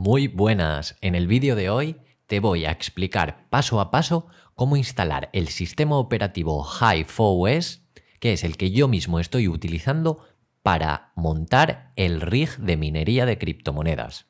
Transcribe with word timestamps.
Muy 0.00 0.28
buenas, 0.28 0.96
en 1.00 1.16
el 1.16 1.26
vídeo 1.26 1.56
de 1.56 1.70
hoy 1.70 1.96
te 2.28 2.38
voy 2.38 2.66
a 2.66 2.70
explicar 2.70 3.48
paso 3.50 3.80
a 3.80 3.90
paso 3.90 4.28
cómo 4.54 4.76
instalar 4.76 5.28
el 5.32 5.48
sistema 5.48 5.96
operativo 5.96 6.64
Hive 6.64 7.08
OS, 7.16 7.82
que 8.20 8.32
es 8.32 8.44
el 8.44 8.56
que 8.56 8.70
yo 8.70 8.86
mismo 8.86 9.18
estoy 9.18 9.48
utilizando 9.48 10.20
para 10.62 11.10
montar 11.16 11.90
el 11.96 12.20
rig 12.20 12.48
de 12.58 12.76
minería 12.76 13.26
de 13.26 13.38
criptomonedas. 13.38 14.26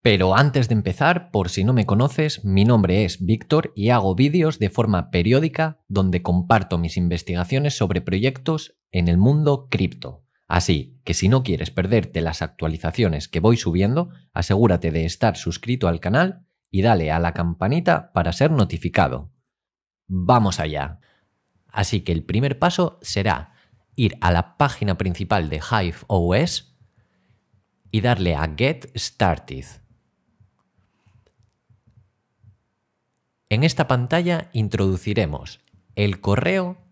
Pero 0.00 0.34
antes 0.34 0.68
de 0.68 0.74
empezar, 0.74 1.30
por 1.30 1.50
si 1.50 1.64
no 1.64 1.74
me 1.74 1.84
conoces, 1.84 2.42
mi 2.42 2.64
nombre 2.64 3.04
es 3.04 3.26
Víctor 3.26 3.74
y 3.76 3.90
hago 3.90 4.14
vídeos 4.14 4.58
de 4.58 4.70
forma 4.70 5.10
periódica 5.10 5.84
donde 5.86 6.22
comparto 6.22 6.78
mis 6.78 6.96
investigaciones 6.96 7.76
sobre 7.76 8.00
proyectos 8.00 8.78
en 8.90 9.08
el 9.08 9.18
mundo 9.18 9.68
cripto. 9.70 10.23
Así 10.54 11.00
que 11.02 11.14
si 11.14 11.28
no 11.28 11.42
quieres 11.42 11.72
perderte 11.72 12.20
las 12.20 12.40
actualizaciones 12.40 13.26
que 13.26 13.40
voy 13.40 13.56
subiendo, 13.56 14.10
asegúrate 14.32 14.92
de 14.92 15.04
estar 15.04 15.36
suscrito 15.36 15.88
al 15.88 15.98
canal 15.98 16.46
y 16.70 16.82
dale 16.82 17.10
a 17.10 17.18
la 17.18 17.34
campanita 17.34 18.12
para 18.12 18.32
ser 18.32 18.52
notificado. 18.52 19.32
Vamos 20.06 20.60
allá. 20.60 21.00
Así 21.66 22.02
que 22.02 22.12
el 22.12 22.22
primer 22.22 22.60
paso 22.60 23.00
será 23.02 23.52
ir 23.96 24.16
a 24.20 24.30
la 24.30 24.56
página 24.56 24.96
principal 24.96 25.48
de 25.48 25.56
Hive 25.56 25.96
OS 26.06 26.78
y 27.90 28.00
darle 28.00 28.36
a 28.36 28.54
Get 28.56 28.96
Started. 28.96 29.64
En 33.48 33.64
esta 33.64 33.88
pantalla 33.88 34.50
introduciremos 34.52 35.58
el 35.96 36.20
correo, 36.20 36.83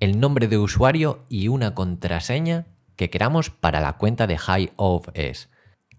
el 0.00 0.20
nombre 0.20 0.48
de 0.48 0.58
usuario 0.58 1.24
y 1.28 1.48
una 1.48 1.74
contraseña 1.74 2.66
que 2.96 3.10
queramos 3.10 3.50
para 3.50 3.80
la 3.80 3.94
cuenta 3.94 4.26
de 4.26 4.36
Hive 4.36 4.72
OS. 4.76 5.48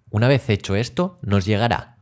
Una 0.10 0.28
vez 0.28 0.50
hecho 0.50 0.76
esto, 0.76 1.20
nos 1.22 1.46
llegará 1.46 1.98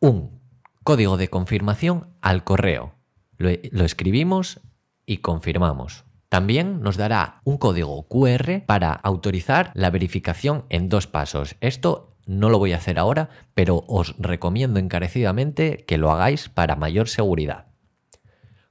un 0.00 0.40
código 0.82 1.16
de 1.16 1.28
confirmación 1.28 2.08
al 2.20 2.44
correo. 2.44 2.94
Lo, 3.36 3.50
lo 3.70 3.84
escribimos 3.84 4.60
y 5.06 5.18
confirmamos. 5.18 6.04
También 6.28 6.80
nos 6.80 6.96
dará 6.96 7.40
un 7.44 7.58
código 7.58 8.06
QR 8.08 8.64
para 8.64 8.92
autorizar 8.92 9.72
la 9.74 9.90
verificación 9.90 10.64
en 10.68 10.88
dos 10.88 11.06
pasos. 11.06 11.56
Esto 11.60 12.16
no 12.26 12.48
lo 12.48 12.58
voy 12.58 12.72
a 12.72 12.76
hacer 12.76 12.98
ahora, 12.98 13.28
pero 13.54 13.84
os 13.88 14.14
recomiendo 14.18 14.78
encarecidamente 14.78 15.84
que 15.86 15.98
lo 15.98 16.12
hagáis 16.12 16.48
para 16.48 16.76
mayor 16.76 17.08
seguridad. 17.08 17.69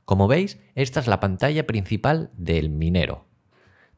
Como 0.10 0.28
veis, 0.28 0.58
esta 0.74 1.00
es 1.02 1.06
la 1.06 1.20
pantalla 1.20 1.68
principal 1.68 2.32
del 2.34 2.72
minero, 2.72 3.28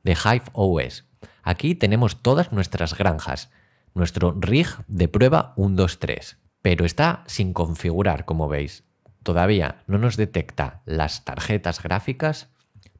de 0.04 0.12
Hive 0.12 0.44
OS. 0.52 1.06
Aquí 1.42 1.74
tenemos 1.74 2.22
todas 2.22 2.52
nuestras 2.52 2.98
granjas, 2.98 3.50
nuestro 3.94 4.36
rig 4.38 4.68
de 4.88 5.08
prueba 5.08 5.54
123, 5.56 6.38
pero 6.62 6.84
está 6.84 7.24
sin 7.28 7.54
configurar, 7.54 8.26
como 8.26 8.50
veis. 8.50 8.84
Todavía 9.24 9.84
no 9.88 10.00
nos 10.00 10.18
detecta 10.18 10.82
las 10.86 11.24
tarjetas 11.24 11.82
gráficas 11.82 12.50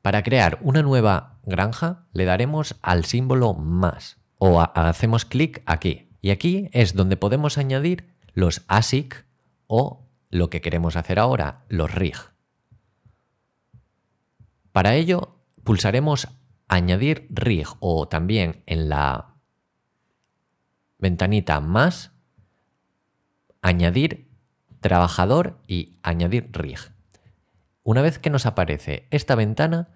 para 0.02 0.24
crear 0.24 0.60
una 0.62 0.82
nueva 0.82 1.42
granja 1.44 2.06
le 2.14 2.24
daremos 2.24 2.78
al 2.82 3.04
símbolo 3.04 3.54
más 3.54 4.22
o 4.38 4.62
hacemos 4.62 5.26
clic 5.26 5.64
aquí. 5.66 6.08
Y 6.22 6.30
aquí 6.30 6.70
es 6.72 6.96
donde 6.96 7.18
podemos 7.18 7.58
añadir 7.58 8.16
los 8.34 8.64
ASIC 8.70 9.26
o 9.68 10.08
lo 10.30 10.50
que 10.50 10.62
queremos 10.62 10.96
hacer 10.96 11.20
ahora, 11.20 11.66
los 11.68 11.94
RIG. 11.94 12.31
Para 14.72 14.96
ello 14.96 15.40
pulsaremos 15.64 16.28
añadir 16.68 17.28
RIG 17.30 17.68
o 17.80 18.08
también 18.08 18.64
en 18.66 18.90
la 18.90 19.36
ventanita 20.98 21.60
más 21.60 22.12
añadir 23.62 24.32
trabajador 24.80 25.60
y 25.68 25.98
añadir 26.04 26.50
RIG. 26.52 26.80
Una 27.84 28.02
vez 28.02 28.20
que 28.20 28.30
nos 28.30 28.46
aparece 28.46 29.08
esta 29.12 29.36
ventana, 29.36 29.90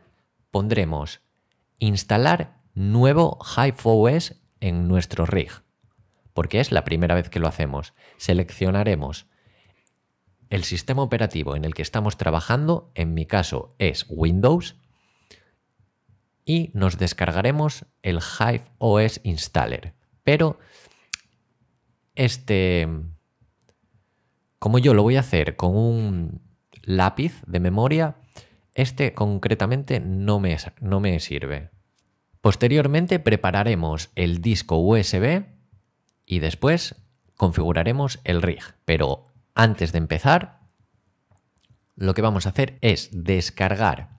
pondremos 0.51 1.21
instalar 1.79 2.57
nuevo 2.73 3.39
Hive 3.55 3.77
OS 3.83 4.35
en 4.59 4.87
nuestro 4.87 5.25
rig, 5.25 5.51
porque 6.33 6.59
es 6.59 6.71
la 6.71 6.83
primera 6.83 7.15
vez 7.15 7.29
que 7.29 7.39
lo 7.39 7.47
hacemos. 7.47 7.93
Seleccionaremos 8.17 9.27
el 10.49 10.63
sistema 10.63 11.01
operativo 11.01 11.55
en 11.55 11.65
el 11.65 11.73
que 11.73 11.81
estamos 11.81 12.17
trabajando, 12.17 12.91
en 12.95 13.13
mi 13.13 13.25
caso 13.25 13.75
es 13.79 14.05
Windows, 14.09 14.75
y 16.45 16.71
nos 16.73 16.97
descargaremos 16.97 17.85
el 18.03 18.19
Hive 18.19 18.63
OS 18.77 19.19
Installer. 19.23 19.93
Pero 20.23 20.59
este, 22.13 22.87
como 24.59 24.79
yo 24.79 24.93
lo 24.93 25.03
voy 25.03 25.17
a 25.17 25.21
hacer 25.21 25.55
con 25.55 25.75
un 25.75 26.41
lápiz 26.83 27.41
de 27.47 27.59
memoria, 27.59 28.15
este 28.73 29.13
concretamente 29.13 29.99
no 29.99 30.39
me, 30.39 30.57
no 30.81 30.99
me 30.99 31.19
sirve. 31.19 31.71
Posteriormente 32.41 33.19
prepararemos 33.19 34.11
el 34.15 34.41
disco 34.41 34.77
USB 34.77 35.45
y 36.27 36.39
después 36.39 36.95
configuraremos 37.35 38.19
el 38.23 38.41
rig. 38.41 38.63
Pero 38.85 39.23
antes 39.55 39.91
de 39.91 39.97
empezar, 39.97 40.59
lo 41.95 42.13
que 42.13 42.21
vamos 42.21 42.45
a 42.45 42.49
hacer 42.49 42.77
es 42.81 43.09
descargar 43.11 44.17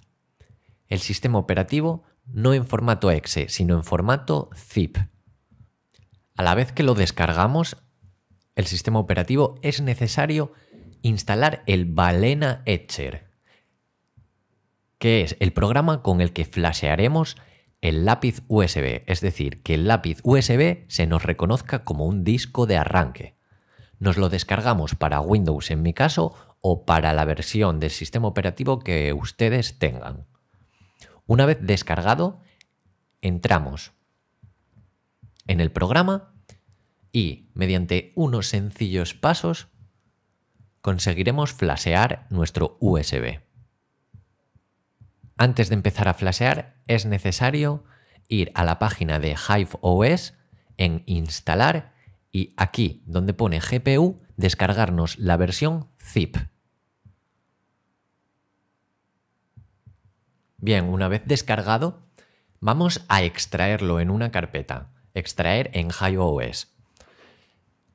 el 0.88 0.98
sistema 1.00 1.38
operativo 1.38 2.04
no 2.26 2.54
en 2.54 2.66
formato 2.66 3.10
exe, 3.10 3.48
sino 3.48 3.76
en 3.76 3.84
formato 3.84 4.50
zip. 4.54 4.96
A 6.36 6.42
la 6.42 6.54
vez 6.54 6.72
que 6.72 6.82
lo 6.82 6.94
descargamos, 6.94 7.76
el 8.56 8.66
sistema 8.66 8.98
operativo 8.98 9.58
es 9.62 9.80
necesario 9.80 10.52
instalar 11.02 11.62
el 11.66 11.84
Balena 11.84 12.62
Etcher, 12.64 13.30
que 14.98 15.22
es 15.22 15.36
el 15.40 15.52
programa 15.52 16.02
con 16.02 16.20
el 16.20 16.32
que 16.32 16.44
flashearemos 16.44 17.36
el 17.80 18.04
lápiz 18.04 18.42
USB, 18.48 19.02
es 19.06 19.20
decir, 19.20 19.62
que 19.62 19.74
el 19.74 19.86
lápiz 19.86 20.18
USB 20.24 20.86
se 20.88 21.06
nos 21.06 21.22
reconozca 21.22 21.84
como 21.84 22.06
un 22.06 22.24
disco 22.24 22.66
de 22.66 22.78
arranque. 22.78 23.35
Nos 23.98 24.16
lo 24.16 24.28
descargamos 24.28 24.94
para 24.94 25.20
Windows 25.20 25.70
en 25.70 25.82
mi 25.82 25.92
caso 25.92 26.34
o 26.60 26.84
para 26.84 27.12
la 27.12 27.24
versión 27.24 27.80
del 27.80 27.90
sistema 27.90 28.28
operativo 28.28 28.80
que 28.80 29.12
ustedes 29.12 29.78
tengan. 29.78 30.26
Una 31.26 31.46
vez 31.46 31.58
descargado, 31.60 32.40
entramos 33.20 33.92
en 35.46 35.60
el 35.60 35.72
programa 35.72 36.34
y 37.12 37.50
mediante 37.54 38.12
unos 38.14 38.48
sencillos 38.48 39.14
pasos 39.14 39.68
conseguiremos 40.82 41.52
flashear 41.52 42.26
nuestro 42.30 42.76
USB. 42.80 43.40
Antes 45.36 45.68
de 45.68 45.74
empezar 45.74 46.08
a 46.08 46.14
flashear 46.14 46.76
es 46.86 47.06
necesario 47.06 47.84
ir 48.28 48.52
a 48.54 48.64
la 48.64 48.78
página 48.78 49.18
de 49.18 49.36
Hive 49.36 49.70
OS 49.80 50.34
en 50.76 51.02
instalar 51.06 51.95
y 52.36 52.52
aquí 52.58 53.02
donde 53.06 53.32
pone 53.32 53.60
GPU 53.60 54.20
descargarnos 54.36 55.18
la 55.18 55.38
versión 55.38 55.88
zip. 55.98 56.36
Bien, 60.58 60.84
una 60.84 61.08
vez 61.08 61.22
descargado, 61.24 62.02
vamos 62.60 63.06
a 63.08 63.22
extraerlo 63.22 64.00
en 64.00 64.10
una 64.10 64.32
carpeta, 64.32 64.92
extraer 65.14 65.70
en 65.72 65.88
Hive 65.88 66.18
OS. 66.18 66.76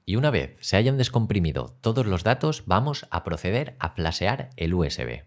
Y 0.07 0.15
una 0.15 0.31
vez 0.31 0.57
se 0.59 0.75
hayan 0.75 0.97
descomprimido 0.97 1.77
todos 1.79 2.07
los 2.07 2.23
datos, 2.23 2.63
vamos 2.65 3.05
a 3.11 3.23
proceder 3.23 3.75
a 3.77 3.91
flashear 3.91 4.49
el 4.55 4.73
USB. 4.73 5.21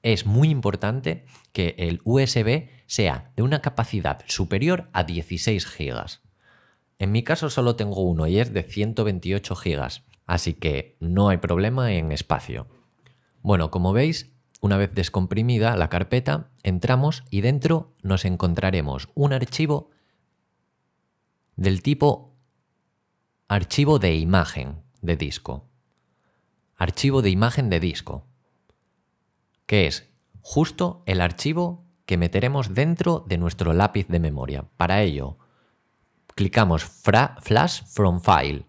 Es 0.00 0.24
muy 0.24 0.48
importante 0.48 1.26
que 1.52 1.74
el 1.76 2.00
USB 2.04 2.70
sea 2.86 3.32
de 3.36 3.42
una 3.42 3.60
capacidad 3.60 4.24
superior 4.28 4.88
a 4.94 5.04
16 5.04 5.66
GB. 5.76 6.29
En 7.00 7.12
mi 7.12 7.22
caso 7.24 7.48
solo 7.48 7.76
tengo 7.76 8.02
uno 8.02 8.26
y 8.26 8.38
es 8.38 8.52
de 8.52 8.62
128 8.62 9.54
GB, 9.54 10.02
así 10.26 10.52
que 10.52 10.98
no 11.00 11.30
hay 11.30 11.38
problema 11.38 11.94
en 11.94 12.12
espacio. 12.12 12.68
Bueno, 13.40 13.70
como 13.70 13.94
veis, 13.94 14.30
una 14.60 14.76
vez 14.76 14.94
descomprimida 14.94 15.74
la 15.76 15.88
carpeta, 15.88 16.50
entramos 16.62 17.24
y 17.30 17.40
dentro 17.40 17.94
nos 18.02 18.26
encontraremos 18.26 19.08
un 19.14 19.32
archivo 19.32 19.88
del 21.56 21.82
tipo 21.82 22.36
Archivo 23.48 23.98
de 23.98 24.14
imagen 24.14 24.82
de 25.00 25.16
disco. 25.16 25.68
Archivo 26.76 27.20
de 27.20 27.30
imagen 27.30 27.68
de 27.68 27.80
disco. 27.80 28.28
Que 29.66 29.88
es 29.88 30.08
justo 30.40 31.02
el 31.06 31.20
archivo 31.20 31.84
que 32.06 32.16
meteremos 32.16 32.74
dentro 32.74 33.24
de 33.26 33.38
nuestro 33.38 33.72
lápiz 33.72 34.06
de 34.06 34.20
memoria. 34.20 34.68
Para 34.76 35.02
ello, 35.02 35.38
clicamos 36.34 36.84
Flash 36.84 37.82
from 37.84 38.20
File. 38.20 38.66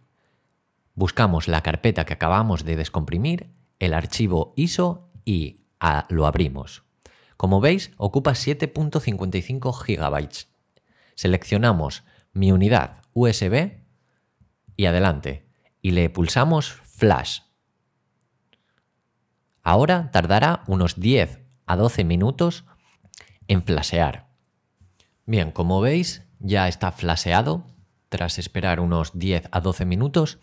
Buscamos 0.94 1.48
la 1.48 1.62
carpeta 1.62 2.06
que 2.06 2.14
acabamos 2.14 2.66
de 2.66 2.76
descomprimir, 2.76 3.50
el 3.80 3.94
archivo 3.94 4.54
ISO 4.56 5.10
y 5.26 5.66
lo 6.10 6.28
abrimos. 6.28 6.84
Como 7.38 7.60
veis, 7.60 7.92
ocupa 7.98 8.32
7.55 8.32 9.74
GB. 9.74 10.48
Seleccionamos 11.16 12.04
mi 12.34 12.52
unidad 12.52 13.02
USB 13.14 13.72
y 14.78 14.86
adelante. 14.86 15.48
Y 15.82 15.92
le 15.92 16.10
pulsamos 16.10 16.72
Flash. 16.84 17.40
Ahora 19.64 20.12
tardará 20.12 20.64
unos 20.68 21.00
10 21.00 21.40
a 21.66 21.76
12 21.76 22.04
minutos 22.04 22.66
en 23.48 23.64
flashear. 23.64 24.28
Bien, 25.26 25.52
como 25.52 25.82
veis, 25.82 26.24
ya 26.42 26.68
está 26.68 26.92
flasheado 26.92 27.66
tras 28.10 28.40
esperar 28.40 28.80
unos 28.80 29.12
10 29.18 29.48
a 29.52 29.62
12 29.62 29.86
minutos. 29.86 30.40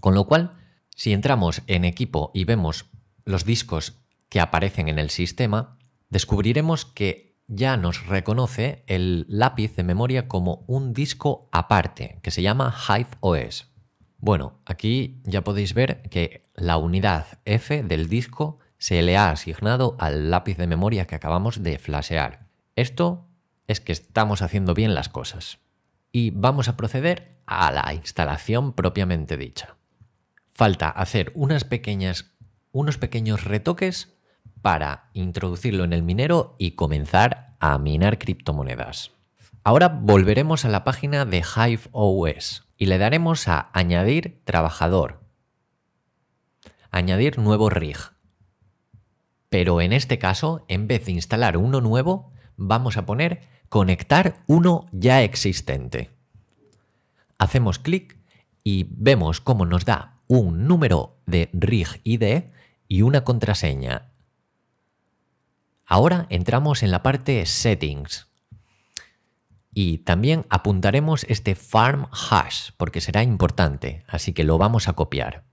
Con 0.00 0.14
lo 0.14 0.26
cual, 0.26 0.56
si 0.94 1.12
entramos 1.12 1.62
en 1.66 1.84
equipo 1.84 2.30
y 2.34 2.44
vemos 2.44 2.86
los 3.24 3.44
discos 3.44 4.02
que 4.28 4.40
aparecen 4.40 4.88
en 4.88 4.98
el 4.98 5.10
sistema, 5.10 5.78
descubriremos 6.10 6.84
que 6.84 7.36
ya 7.46 7.76
nos 7.76 8.06
reconoce 8.06 8.82
el 8.86 9.26
lápiz 9.28 9.76
de 9.76 9.82
memoria 9.82 10.26
como 10.26 10.64
un 10.66 10.92
disco 10.92 11.48
aparte, 11.52 12.18
que 12.22 12.30
se 12.30 12.42
llama 12.42 12.74
Hive 12.88 13.10
OS. 13.20 13.68
Bueno, 14.18 14.60
aquí 14.64 15.20
ya 15.24 15.42
podéis 15.42 15.74
ver 15.74 16.02
que 16.08 16.42
la 16.54 16.76
unidad 16.76 17.26
F 17.44 17.82
del 17.82 18.08
disco 18.08 18.58
se 18.78 19.02
le 19.02 19.16
ha 19.16 19.30
asignado 19.30 19.96
al 19.98 20.30
lápiz 20.30 20.56
de 20.56 20.66
memoria 20.66 21.06
que 21.06 21.14
acabamos 21.14 21.62
de 21.62 21.78
flashear. 21.78 22.48
Esto 22.74 23.28
es 23.66 23.80
que 23.80 23.92
estamos 23.92 24.42
haciendo 24.42 24.74
bien 24.74 24.94
las 24.94 25.08
cosas. 25.08 25.58
Y 26.10 26.30
vamos 26.30 26.68
a 26.68 26.76
proceder 26.76 27.38
a 27.46 27.70
la 27.70 27.94
instalación 27.94 28.72
propiamente 28.72 29.36
dicha. 29.36 29.76
Falta 30.52 30.88
hacer 30.88 31.32
unas 31.34 31.64
pequeñas, 31.64 32.32
unos 32.70 32.98
pequeños 32.98 33.44
retoques 33.44 34.14
para 34.60 35.10
introducirlo 35.12 35.84
en 35.84 35.92
el 35.92 36.02
minero 36.02 36.54
y 36.58 36.72
comenzar 36.72 37.56
a 37.58 37.78
minar 37.78 38.18
criptomonedas. 38.18 39.10
Ahora 39.64 39.88
volveremos 39.88 40.64
a 40.64 40.68
la 40.68 40.84
página 40.84 41.24
de 41.24 41.38
Hive 41.38 41.82
OS 41.92 42.64
y 42.76 42.86
le 42.86 42.98
daremos 42.98 43.46
a 43.48 43.70
añadir 43.72 44.42
trabajador, 44.44 45.20
añadir 46.90 47.38
nuevo 47.38 47.70
rig. 47.70 47.96
Pero 49.48 49.80
en 49.80 49.92
este 49.92 50.18
caso, 50.18 50.64
en 50.68 50.88
vez 50.88 51.06
de 51.06 51.12
instalar 51.12 51.56
uno 51.56 51.80
nuevo, 51.80 52.31
vamos 52.56 52.96
a 52.96 53.06
poner 53.06 53.48
conectar 53.68 54.42
uno 54.46 54.86
ya 54.92 55.22
existente. 55.22 56.10
Hacemos 57.38 57.78
clic 57.78 58.18
y 58.64 58.86
vemos 58.90 59.40
cómo 59.40 59.66
nos 59.66 59.84
da 59.84 60.20
un 60.26 60.66
número 60.66 61.18
de 61.26 61.50
rig 61.52 62.00
ID 62.04 62.44
y 62.88 63.02
una 63.02 63.24
contraseña. 63.24 64.12
Ahora 65.86 66.26
entramos 66.30 66.82
en 66.82 66.90
la 66.90 67.02
parte 67.02 67.44
Settings 67.46 68.28
y 69.74 69.98
también 69.98 70.46
apuntaremos 70.50 71.24
este 71.28 71.54
farm 71.54 72.06
hash 72.12 72.70
porque 72.76 73.00
será 73.00 73.22
importante, 73.22 74.04
así 74.06 74.32
que 74.32 74.44
lo 74.44 74.58
vamos 74.58 74.88
a 74.88 74.92
copiar. 74.92 75.44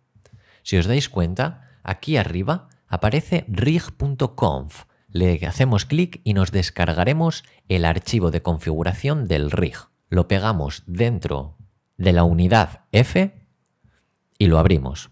Si 0.63 0.77
os 0.77 0.87
dais 0.87 1.09
cuenta, 1.09 1.79
aquí 1.83 2.17
arriba 2.17 2.69
aparece 2.87 3.45
rig.conf. 3.47 4.83
Le 5.11 5.45
hacemos 5.47 5.85
clic 5.85 6.21
y 6.23 6.33
nos 6.33 6.51
descargaremos 6.51 7.43
el 7.67 7.85
archivo 7.85 8.31
de 8.31 8.41
configuración 8.41 9.27
del 9.27 9.49
rig. 9.51 9.75
Lo 10.09 10.27
pegamos 10.27 10.83
dentro 10.85 11.57
de 11.97 12.13
la 12.13 12.23
unidad 12.23 12.81
F 12.91 13.33
y 14.37 14.47
lo 14.47 14.59
abrimos. 14.59 15.09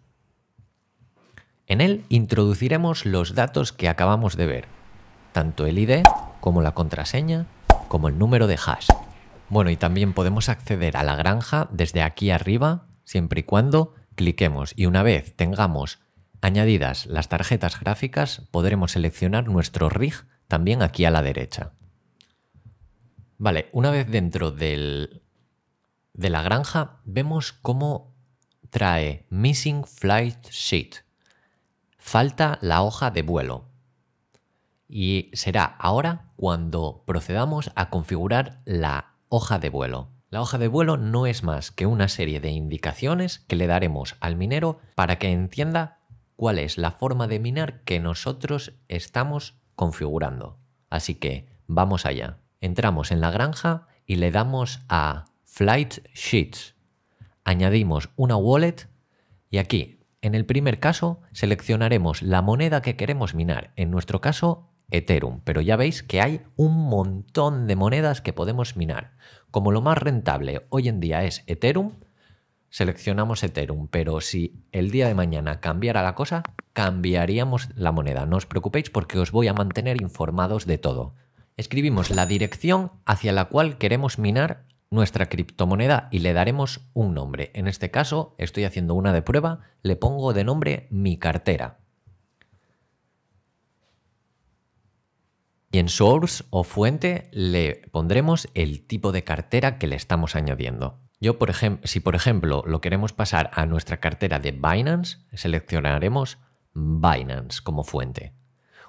En 1.66 1.82
él 1.82 2.06
introduciremos 2.10 3.06
los 3.06 3.36
datos 3.36 3.74
que 3.74 3.90
acabamos 3.90 4.38
de 4.38 4.46
ver, 4.46 4.68
tanto 5.34 5.66
el 5.66 5.80
ID 5.80 6.04
como 6.40 6.62
la 6.62 6.74
contraseña 6.74 7.48
como 7.88 8.08
el 8.08 8.18
número 8.18 8.48
de 8.48 8.58
hash. 8.64 8.88
Bueno, 9.50 9.70
y 9.70 9.78
también 9.78 10.14
podemos 10.14 10.50
acceder 10.50 10.98
a 10.98 11.04
la 11.04 11.16
granja 11.16 11.68
desde 11.72 12.04
aquí 12.04 12.32
arriba, 12.32 12.88
siempre 13.04 13.42
y 13.42 13.44
cuando 13.44 13.96
cliquemos 14.16 14.74
y 14.76 14.86
una 14.86 15.04
vez 15.04 15.36
tengamos 15.36 16.00
añadidas 16.42 17.06
las 17.06 17.30
tarjetas 17.30 17.80
gráficas, 17.80 18.44
podremos 18.51 18.92
seleccionar 18.92 19.48
nuestro 19.48 19.89
rig 19.89 20.13
también 20.48 20.81
aquí 20.81 21.06
a 21.06 21.12
la 21.12 21.22
derecha. 21.22 21.74
Vale, 23.38 23.69
una 23.72 23.92
vez 23.92 24.10
dentro 24.10 24.51
del, 24.51 25.22
de 26.13 26.30
la 26.30 26.42
granja, 26.42 27.01
vemos 27.06 27.54
cómo 27.54 28.16
trae 28.69 29.25
Missing 29.30 29.86
Flight 29.86 30.50
Sheet. 30.50 31.06
Falta 31.98 32.57
la 32.62 32.81
hoja 32.81 33.12
de 33.12 33.22
vuelo 33.22 33.69
y 34.88 35.30
será 35.34 35.66
ahora 35.66 36.31
cuando 36.36 37.04
procedamos 37.06 37.72
a 37.75 37.89
configurar 37.89 38.62
la 38.66 39.16
hoja 39.30 39.60
de 39.60 39.69
vuelo. 39.69 40.10
La 40.30 40.42
hoja 40.42 40.57
de 40.57 40.68
vuelo 40.68 40.98
no 40.98 41.25
es 41.25 41.44
más 41.44 41.72
que 41.72 41.86
una 41.86 42.07
serie 42.07 42.39
de 42.39 42.51
indicaciones 42.51 43.39
que 43.48 43.56
le 43.56 43.68
daremos 43.68 44.16
al 44.19 44.36
minero 44.36 44.80
para 44.95 45.19
que 45.19 45.31
entienda 45.31 45.97
cuál 46.38 46.60
es 46.60 46.78
la 46.78 46.92
forma 46.92 47.28
de 47.28 47.39
minar 47.39 47.81
que 47.84 48.00
nosotros 48.00 48.74
estamos 48.88 49.56
configurando. 49.75 50.60
Así 50.89 51.16
que 51.16 51.50
vamos 51.68 52.06
allá. 52.06 52.38
Entramos 52.62 53.12
en 53.12 53.19
la 53.19 53.31
granja 53.31 53.88
y 54.06 54.16
le 54.16 54.31
damos 54.31 54.80
a 54.88 55.25
Flight 55.44 56.07
Sheets. 56.13 56.75
Añadimos 57.44 58.10
una 58.16 58.38
wallet 58.38 58.88
y 59.50 59.57
aquí, 59.57 60.00
en 60.22 60.36
el 60.36 60.45
primer 60.45 60.80
caso, 60.80 61.22
seleccionaremos 61.31 62.22
la 62.22 62.42
moneda 62.42 62.81
que 62.81 62.95
queremos 62.95 63.34
minar. 63.34 63.72
En 63.75 63.92
nuestro 63.92 64.22
caso, 64.22 64.69
Ethereum, 64.89 65.42
pero 65.44 65.62
ya 65.62 65.75
veis 65.75 66.04
que 66.04 66.22
hay 66.22 66.42
un 66.56 66.88
montón 66.88 67.68
de 67.68 67.75
monedas 67.75 68.22
que 68.22 68.34
podemos 68.34 68.78
minar. 68.78 69.18
Como 69.51 69.72
lo 69.72 69.81
más 69.81 69.98
rentable 69.98 70.66
hoy 70.69 70.88
en 70.88 71.00
día 71.00 71.24
es 71.24 71.44
Ethereum, 71.48 71.94
seleccionamos 72.77 73.41
Ethereum, 73.41 73.88
pero 73.88 74.21
si 74.21 74.63
el 74.71 74.91
día 74.91 75.07
de 75.07 75.15
mañana 75.15 75.59
cambiara 75.62 76.03
la 76.03 76.13
cosa, 76.13 76.44
cambiaríamos 76.74 77.69
la 77.74 77.91
moneda. 77.91 78.27
No 78.27 78.38
os 78.38 78.45
preocupéis 78.45 78.91
porque 78.91 79.18
os 79.18 79.31
voy 79.31 79.47
a 79.47 79.56
mantener 79.56 80.00
informados 80.00 80.68
de 80.68 80.77
todo. 80.77 81.15
Escribimos 81.56 82.12
la 82.12 82.27
dirección 82.27 82.91
hacia 83.07 83.33
la 83.33 83.45
cual 83.45 83.79
queremos 83.79 84.19
minar 84.19 84.68
nuestra 84.91 85.25
criptomoneda 85.25 86.07
y 86.12 86.19
le 86.19 86.33
daremos 86.33 86.88
un 86.94 87.15
nombre. 87.15 87.50
En 87.56 87.68
este 87.68 87.89
caso, 87.89 88.35
estoy 88.38 88.65
haciendo 88.65 88.94
una 88.94 89.12
de 89.12 89.24
prueba, 89.24 89.62
le 89.81 89.95
pongo 89.95 90.33
de 90.33 90.44
nombre 90.44 90.88
mi 90.91 91.18
cartera. 91.18 91.79
Y 95.71 95.79
en 95.79 95.89
source 95.89 96.44
o 96.51 96.63
fuente 96.63 97.27
le 97.31 97.89
pondremos 97.91 98.50
el 98.53 98.85
tipo 98.85 99.12
de 99.12 99.24
cartera 99.24 99.79
que 99.79 99.88
le 99.88 99.95
estamos 99.95 100.35
añadiendo. 100.35 101.06
Yo, 101.19 101.40
por 101.40 101.50
ejemplo, 101.50 101.88
si 101.88 102.00
por 102.00 102.16
ejemplo 102.16 102.64
lo 102.68 102.80
queremos 102.80 103.12
pasar 103.12 103.50
a 103.54 103.66
nuestra 103.66 104.00
cartera 104.00 104.39
de 104.39 104.51
Binance, 104.51 105.18
seleccionaremos 105.34 106.38
Binance 106.74 107.62
como 107.63 107.84
fuente. 107.84 108.34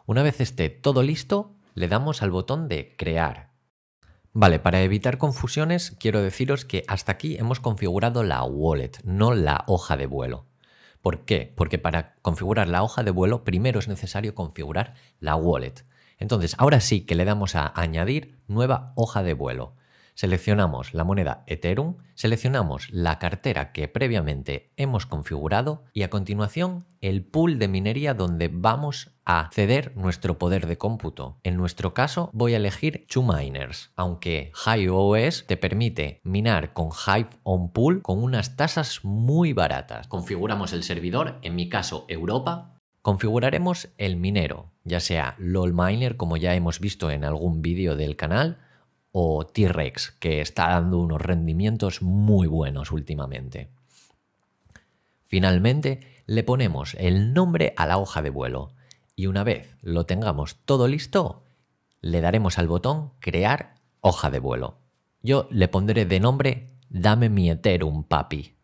Una 0.05 0.23
vez 0.23 0.41
esté 0.41 0.69
todo 0.69 1.02
listo, 1.02 1.55
le 1.75 1.88
damos 1.88 2.23
al 2.23 2.31
botón 2.31 2.69
de 2.69 2.95
crear. 2.97 3.52
Vale, 4.35 4.59
para 4.59 4.83
evitar 4.83 5.17
confusiones, 5.17 5.97
quiero 5.99 6.23
deciros 6.23 6.67
que 6.67 6.85
hasta 6.87 7.12
aquí 7.12 7.37
hemos 7.38 7.61
configurado 7.61 8.23
la 8.23 8.45
wallet, 8.45 8.93
no 9.05 9.35
la 9.35 9.64
hoja 9.67 9.97
de 9.97 10.07
vuelo. 10.07 10.47
¿Por 11.00 11.25
qué? 11.25 11.52
Porque 11.57 11.79
para 11.79 12.17
configurar 12.21 12.69
la 12.69 12.83
hoja 12.83 13.02
de 13.02 13.11
vuelo 13.11 13.43
primero 13.43 13.79
es 13.79 13.88
necesario 13.88 14.35
configurar 14.35 14.95
la 15.19 15.35
wallet. 15.35 15.87
Entonces, 16.19 16.55
ahora 16.59 16.81
sí 16.81 17.02
que 17.02 17.14
le 17.14 17.25
damos 17.25 17.55
a 17.55 17.73
añadir 17.75 18.38
nueva 18.49 18.93
hoja 18.97 19.23
de 19.23 19.33
vuelo. 19.33 19.75
Seleccionamos 20.19 20.95
la 20.95 21.05
moneda 21.05 21.45
Ethereum, 21.47 21.99
seleccionamos 22.17 22.89
la 22.91 23.21
cartera 23.21 23.71
que 23.71 23.87
previamente 23.87 24.73
hemos 24.77 25.07
configurado 25.07 25.85
y 25.93 26.03
a 26.03 26.11
continuación 26.11 26.87
el 27.01 27.25
pool 27.25 27.61
de 27.61 27.69
minería 27.69 28.15
donde 28.15 28.51
vamos 28.53 29.13
a 29.25 29.49
ceder 29.53 29.97
nuestro 29.97 30.37
poder 30.37 30.67
de 30.67 30.77
cómputo. 30.77 31.39
En 31.45 31.57
nuestro 31.57 31.95
caso 31.95 32.31
voy 32.33 32.55
a 32.55 32.57
elegir 32.57 33.07
Miners, 33.15 33.93
aunque 33.95 34.51
Hive 34.67 34.91
OS 34.91 35.47
te 35.47 35.57
permite 35.57 36.21
minar 36.25 36.73
con 36.73 36.89
Hive 36.89 37.31
on 37.45 37.73
Pool 37.73 38.03
con 38.03 38.21
unas 38.21 38.57
tasas 38.57 39.05
muy 39.05 39.53
baratas. 39.53 40.09
Configuramos 40.09 40.73
el 40.73 40.83
servidor, 40.83 41.39
en 41.43 41.55
mi 41.55 41.69
caso 41.69 42.07
Europa, 42.09 42.75
Configuraremos 43.01 43.89
el 43.97 44.17
minero, 44.17 44.73
ya 44.83 44.99
sea 44.99 45.37
LOL 45.39 45.73
Miner, 45.73 46.17
como 46.17 46.37
ya 46.37 46.55
hemos 46.57 46.81
visto 46.81 47.13
en 47.13 47.25
algún 47.25 47.63
vídeo 47.63 47.97
del 47.97 48.17
canal, 48.17 48.59
o 49.12 49.47
T-Rex, 49.47 50.12
que 50.21 50.41
está 50.41 50.69
dando 50.69 50.99
unos 50.99 51.21
rendimientos 51.21 52.03
muy 52.03 52.47
buenos 52.47 52.93
últimamente. 52.93 53.71
Finalmente, 55.27 56.23
le 56.27 56.43
ponemos 56.45 56.95
el 56.95 57.33
nombre 57.33 57.75
a 57.77 57.87
la 57.87 57.99
hoja 57.99 58.23
de 58.23 58.31
vuelo 58.31 58.73
y 59.17 59.27
una 59.27 59.45
vez 59.45 59.77
lo 59.83 60.07
tengamos 60.07 60.57
todo 60.65 60.88
listo, 60.88 61.43
le 62.00 62.21
daremos 62.21 62.59
al 62.59 62.69
botón 62.69 63.12
Crear 63.19 63.75
hoja 64.00 64.31
de 64.31 64.38
vuelo. 64.38 64.79
Yo 65.23 65.49
le 65.50 65.69
pondré 65.69 66.05
de 66.05 66.21
nombre 66.21 66.79
Dame 66.91 67.29
mi 67.29 67.50
Ethereum, 67.50 68.05
papi. 68.05 68.57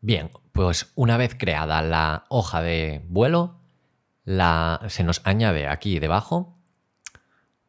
Bien, 0.00 0.30
pues 0.52 0.92
una 0.94 1.16
vez 1.16 1.34
creada 1.34 1.82
la 1.82 2.26
hoja 2.28 2.62
de 2.62 3.04
vuelo, 3.08 3.60
se 4.26 5.04
nos 5.04 5.20
añade 5.24 5.68
aquí 5.68 5.98
debajo. 5.98 6.58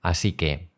Así 0.02 0.34
que 0.34 0.72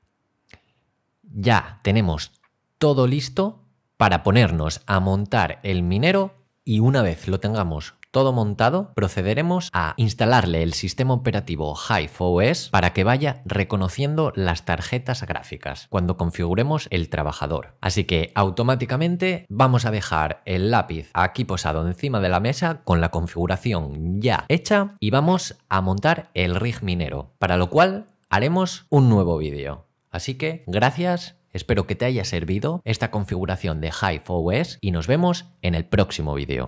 ya 1.24 1.79
tenemos 1.83 2.31
todo 2.77 3.07
listo 3.07 3.65
para 3.98 4.24
ponernos 4.24 4.81
a 4.86 5.00
montar 5.00 5.59
el 5.63 5.83
minero 5.83 6.45
y 6.63 6.79
una 6.79 7.01
vez 7.01 7.27
lo 7.27 7.39
tengamos 7.39 7.95
todo 8.11 8.33
montado, 8.33 8.91
procederemos 8.95 9.69
a 9.73 9.93
instalarle 9.97 10.63
el 10.63 10.73
sistema 10.73 11.13
operativo 11.13 11.75
Hive 11.75 12.11
OS 12.17 12.69
para 12.69 12.93
que 12.93 13.03
vaya 13.03 13.41
reconociendo 13.45 14.31
las 14.35 14.65
tarjetas 14.65 15.23
gráficas 15.23 15.87
cuando 15.89 16.17
configuremos 16.17 16.87
el 16.89 17.09
trabajador. 17.09 17.77
Así 17.81 18.05
que 18.05 18.31
automáticamente 18.35 19.45
vamos 19.49 19.85
a 19.85 19.91
dejar 19.91 20.41
el 20.45 20.71
lápiz 20.71 21.11
aquí 21.13 21.45
posado 21.45 21.87
encima 21.87 22.19
de 22.19 22.29
la 22.29 22.39
mesa 22.39 22.81
con 22.83 23.01
la 23.01 23.09
configuración 23.09 24.21
ya 24.21 24.45
hecha 24.47 24.95
y 24.99 25.11
vamos 25.11 25.57
a 25.69 25.81
montar 25.81 26.31
el 26.33 26.55
rig 26.55 26.81
minero, 26.81 27.33
para 27.37 27.57
lo 27.57 27.69
cual 27.69 28.07
haremos 28.29 28.85
un 28.89 29.09
nuevo 29.09 29.37
vídeo. 29.37 29.85
Así 30.11 30.35
que 30.35 30.63
gracias 30.65 31.35
Espero 31.51 31.87
que 31.87 31.95
te 31.95 32.05
haya 32.05 32.25
servido 32.25 32.81
esta 32.85 33.09
configuración 33.09 33.81
de 33.81 33.89
Hive 33.89 34.23
OS 34.27 34.77
y 34.81 34.91
nos 34.91 35.07
vemos 35.07 35.45
en 35.61 35.73
el 35.73 35.85
próximo 35.85 36.35
vídeo. 36.35 36.67